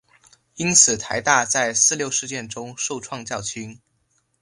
[0.55, 3.79] 因此台大在四六事件中受创较轻。